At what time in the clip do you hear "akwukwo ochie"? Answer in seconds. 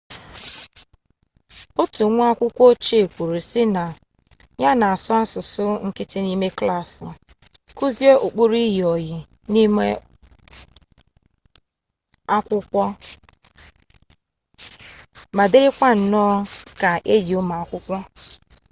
2.31-3.03